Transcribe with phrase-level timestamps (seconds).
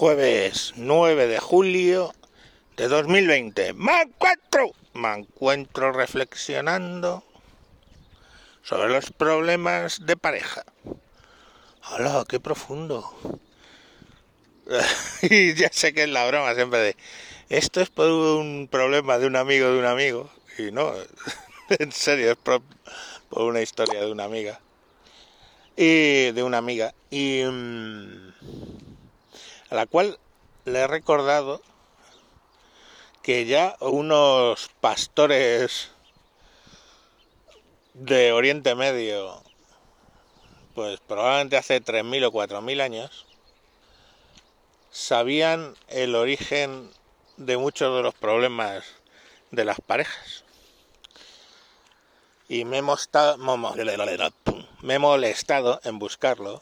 [0.00, 2.14] Jueves 9 de julio
[2.78, 3.74] de 2020.
[3.74, 7.22] Me encuentro, me encuentro reflexionando
[8.62, 10.64] sobre los problemas de pareja.
[11.82, 13.12] ¡Hala, qué profundo!
[15.20, 16.96] y ya sé que es la broma siempre de
[17.50, 20.94] esto es por un problema de un amigo de un amigo y no
[21.78, 22.62] en serio es por,
[23.32, 24.60] una historia de una amiga
[25.76, 28.89] y de una amiga y mm,
[29.70, 30.18] a la cual
[30.64, 31.62] le he recordado
[33.22, 35.90] que ya unos pastores
[37.94, 39.42] de Oriente Medio
[40.74, 43.26] pues probablemente hace 3.000 o 4.000 años
[44.90, 46.90] sabían el origen
[47.36, 48.84] de muchos de los problemas
[49.50, 50.44] de las parejas.
[52.50, 52.82] Y me he,
[54.82, 56.60] me he molestado en buscarlo.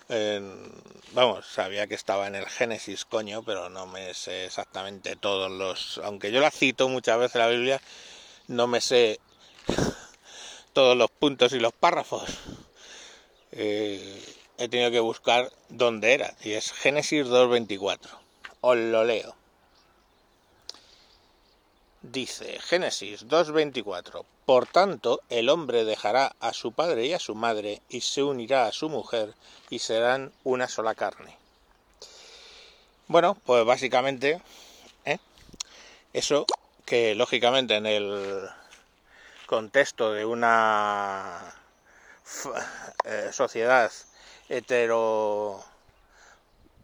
[1.13, 5.99] Vamos, sabía que estaba en el Génesis, coño, pero no me sé exactamente todos los...
[6.05, 7.81] Aunque yo la cito muchas veces la Biblia,
[8.49, 9.19] no me sé
[10.75, 12.25] todos los puntos y los párrafos.
[13.53, 14.23] Eh,
[14.59, 16.35] he tenido que buscar dónde era.
[16.45, 17.99] Y es Génesis 2.24.
[18.61, 19.35] Os lo leo.
[22.11, 27.83] Dice Génesis 2.24, Por tanto, el hombre dejará a su padre y a su madre
[27.91, 29.35] y se unirá a su mujer
[29.69, 31.37] y serán una sola carne.
[33.09, 34.41] Bueno, pues básicamente,
[35.05, 35.19] ¿eh?
[36.15, 36.47] eso
[36.87, 38.49] que lógicamente en el
[39.45, 41.55] contexto de una
[43.05, 43.93] eh, sociedad
[44.49, 45.63] hetero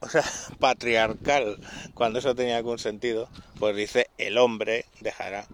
[0.05, 0.25] o sea,
[0.61, 1.59] patriarcal,
[1.95, 5.47] cuando eso tenía algún sentido, pues dice el hombre dejará.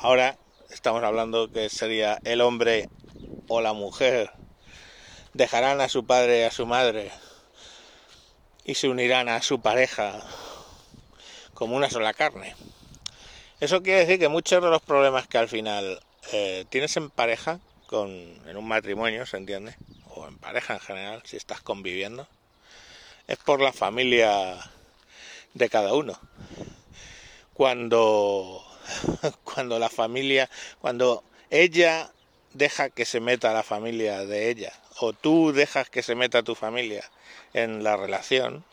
[0.00, 0.38] Ahora
[0.70, 2.88] estamos hablando que sería el hombre
[3.48, 4.30] o la mujer
[5.34, 7.10] dejarán a su padre y a su madre
[8.64, 10.20] y se unirán a su pareja
[11.54, 12.54] como una sola carne.
[13.60, 16.00] Eso quiere decir que muchos de los problemas que al final
[16.32, 19.74] eh, tienes en pareja, con, en un matrimonio, ¿se entiende?
[20.14, 22.28] O en pareja en general, si estás conviviendo,
[23.28, 24.56] es por la familia
[25.54, 26.18] de cada uno.
[27.52, 28.64] Cuando,
[29.44, 30.48] cuando la familia,
[30.80, 32.10] cuando ella
[32.54, 36.54] deja que se meta la familia de ella, o tú dejas que se meta tu
[36.54, 37.04] familia
[37.52, 38.64] en la relación,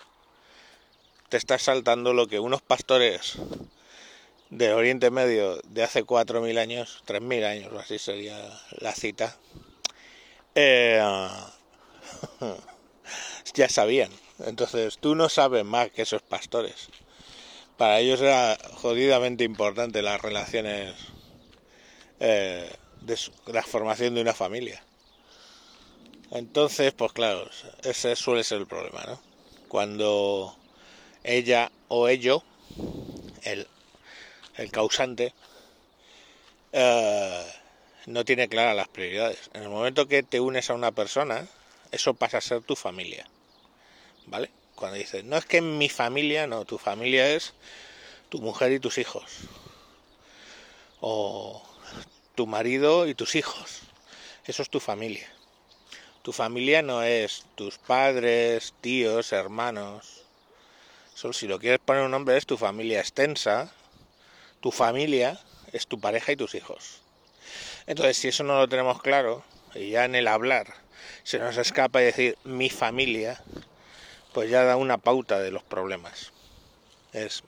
[1.30, 3.38] te estás saltando lo que unos pastores
[4.50, 8.38] del Oriente Medio de hace 4.000 años, 3.000 años, o así sería
[8.80, 9.36] la cita,
[10.54, 11.02] eh,
[13.54, 14.12] ya sabían.
[14.40, 16.90] Entonces tú no sabes más que esos pastores.
[17.78, 20.96] Para ellos era jodidamente importante las relaciones
[22.20, 24.82] eh, de la formación de una familia.
[26.32, 27.50] Entonces, pues claro,
[27.84, 29.22] ese suele ser el problema, ¿no?
[29.68, 30.56] Cuando
[31.24, 32.44] ella o ello,
[33.44, 33.68] el,
[34.58, 35.34] el causante,
[36.72, 37.46] eh,
[38.08, 39.50] no tiene claras las prioridades.
[39.54, 41.48] En el momento que te unes a una persona,
[41.92, 43.26] eso pasa a ser tu familia.
[44.28, 44.50] ¿Vale?
[44.76, 47.54] Cuando dices, no es que mi familia, no, tu familia es
[48.30, 49.24] tu mujer y tus hijos.
[51.00, 51.64] O
[52.36, 53.82] tu marido y tus hijos.
[54.46, 55.28] Eso es tu familia.
[56.22, 60.24] Tu familia no es tus padres, tíos, hermanos.
[61.14, 63.72] Solo si lo quieres poner un nombre es tu familia extensa.
[64.60, 65.40] Tu familia
[65.72, 67.02] es tu pareja y tus hijos.
[67.88, 69.44] Entonces, si eso no lo tenemos claro,
[69.76, 70.74] y ya en el hablar
[71.24, 73.42] se nos escapa decir mi familia,
[74.36, 76.34] pues ya da una pauta de los problemas.
[77.14, 77.42] Es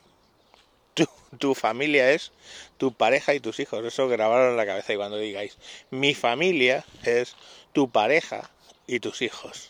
[1.38, 2.32] tu, familia es
[2.78, 3.84] tu pareja y tus hijos.
[3.84, 5.58] Eso grabaron en la cabeza y cuando digáis
[5.92, 7.36] mi familia es
[7.74, 8.50] tu pareja
[8.88, 9.70] y tus hijos,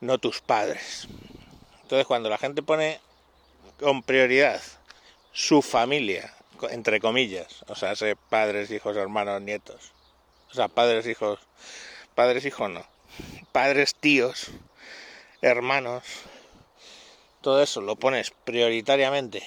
[0.00, 1.06] no tus padres.
[1.82, 2.98] Entonces cuando la gente pone
[3.78, 4.62] con prioridad
[5.32, 6.34] su familia,
[6.70, 9.92] entre comillas, o sea, sé padres, hijos, hermanos, nietos,
[10.50, 11.38] o sea, padres, hijos,
[12.14, 12.86] padres, hijos no,
[13.52, 14.52] padres, tíos,
[15.42, 16.04] hermanos,
[17.40, 19.42] todo eso lo pones prioritariamente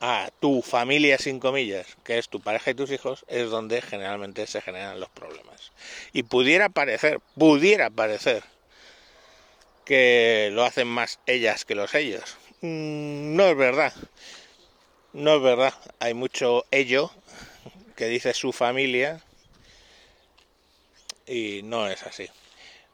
[0.00, 4.46] a tu familia sin comillas, que es tu pareja y tus hijos, es donde generalmente
[4.46, 5.72] se generan los problemas.
[6.12, 8.42] Y pudiera parecer, pudiera parecer
[9.84, 12.36] que lo hacen más ellas que los ellos.
[12.62, 13.92] Mm, no es verdad.
[15.12, 15.74] No es verdad.
[15.98, 17.10] Hay mucho ello
[17.96, 19.20] que dice su familia
[21.26, 22.28] y no es así.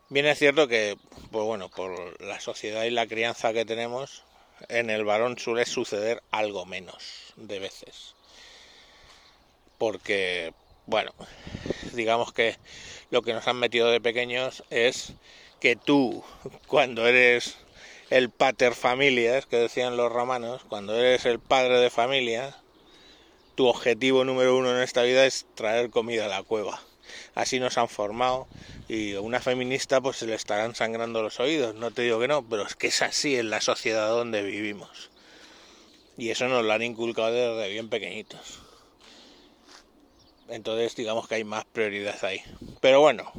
[0.09, 0.97] Bien es cierto que,
[1.33, 4.23] pues bueno, por la sociedad y la crianza que tenemos,
[4.69, 8.15] en el varón suele suceder algo menos de veces.
[9.79, 10.55] Porque,
[10.87, 11.13] bueno,
[11.95, 12.57] digamos que
[13.11, 15.13] lo que nos han metido de pequeños es
[15.59, 16.23] que tú,
[16.69, 17.57] cuando eres
[18.09, 22.57] el pater familias que decían los romanos, cuando eres el padre de familia,
[23.57, 26.81] tu objetivo número uno en esta vida es traer comida a la cueva.
[27.35, 28.47] Así nos han formado
[28.89, 32.29] y a una feminista pues se le estarán sangrando los oídos, no te digo que
[32.29, 35.11] no, pero es que es así en la sociedad donde vivimos.
[36.17, 38.61] Y eso nos lo han inculcado desde bien pequeñitos.
[40.49, 42.41] Entonces digamos que hay más prioridad ahí.
[42.81, 43.33] Pero bueno,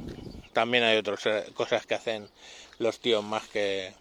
[0.53, 2.29] también hay otras eh, cosas que hacen
[2.79, 3.93] los tíos más que,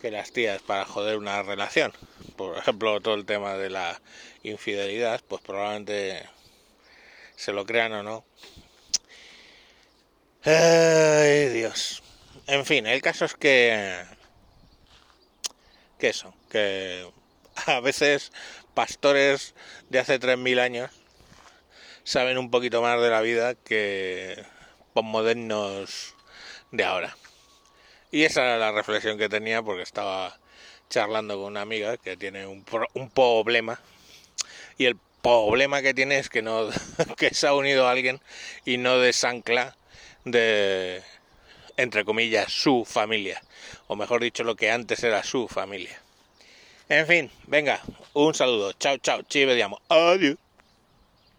[0.00, 1.92] que las tías para joder una relación.
[2.36, 4.00] Por ejemplo, todo el tema de la
[4.42, 6.28] infidelidad, pues probablemente
[7.36, 8.24] se lo crean o no.
[10.44, 12.02] Ay, Dios.
[12.46, 14.04] En fin, el caso es que...
[15.98, 17.10] Que eso, que
[17.66, 18.32] a veces
[18.74, 19.54] pastores
[19.88, 20.90] de hace 3.000 años
[22.02, 24.44] saben un poquito más de la vida que
[24.94, 26.14] modernos
[26.70, 27.16] de ahora.
[28.10, 30.38] Y esa era la reflexión que tenía porque estaba
[30.90, 32.64] charlando con una amiga que tiene un,
[32.94, 33.80] un problema
[34.78, 36.68] y el problema que tiene es que no
[37.16, 38.20] que se ha unido a alguien
[38.64, 39.74] y no desancla
[40.24, 41.02] de
[41.76, 43.42] entre comillas su familia.
[43.88, 45.98] O mejor dicho lo que antes era su familia.
[46.88, 47.80] En fin venga
[48.12, 48.72] un saludo.
[48.74, 49.22] Chao chao.
[49.32, 50.36] Vediamo adiós